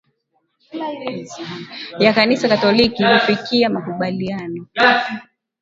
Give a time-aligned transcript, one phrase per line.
[1.99, 4.67] ya kanisa katoliki kufikia makubaliano